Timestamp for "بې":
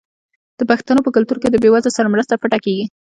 1.63-1.69